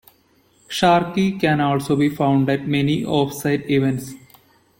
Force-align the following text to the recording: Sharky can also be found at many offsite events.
Sharky 0.67 1.39
can 1.39 1.61
also 1.61 1.95
be 1.95 2.09
found 2.09 2.49
at 2.49 2.67
many 2.67 3.03
offsite 3.03 3.69
events. 3.69 4.15